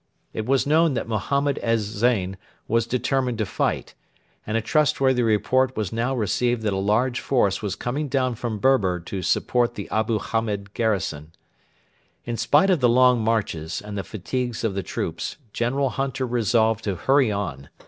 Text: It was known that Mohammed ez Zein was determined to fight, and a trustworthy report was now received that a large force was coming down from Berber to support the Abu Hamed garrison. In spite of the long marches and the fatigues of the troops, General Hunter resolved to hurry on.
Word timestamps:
It 0.33 0.47
was 0.47 0.65
known 0.65 0.95
that 0.95 1.07
Mohammed 1.07 1.59
ez 1.61 1.85
Zein 1.87 2.33
was 2.67 2.87
determined 2.87 3.37
to 3.37 3.45
fight, 3.45 3.93
and 4.47 4.57
a 4.57 4.59
trustworthy 4.61 5.21
report 5.21 5.77
was 5.77 5.93
now 5.93 6.15
received 6.15 6.63
that 6.63 6.73
a 6.73 6.77
large 6.77 7.19
force 7.19 7.61
was 7.61 7.75
coming 7.75 8.07
down 8.07 8.33
from 8.33 8.57
Berber 8.57 8.99
to 9.01 9.21
support 9.21 9.75
the 9.75 9.87
Abu 9.91 10.17
Hamed 10.17 10.73
garrison. 10.73 11.33
In 12.25 12.35
spite 12.35 12.71
of 12.71 12.79
the 12.79 12.89
long 12.89 13.23
marches 13.23 13.79
and 13.79 13.95
the 13.95 14.03
fatigues 14.03 14.63
of 14.63 14.73
the 14.73 14.81
troops, 14.81 15.37
General 15.53 15.91
Hunter 15.91 16.25
resolved 16.25 16.83
to 16.85 16.95
hurry 16.95 17.31
on. 17.31 17.69